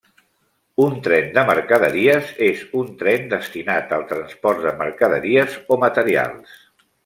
[0.85, 6.59] Un tren de mercaderies és un tren destinat al transport de mercaderies o materials.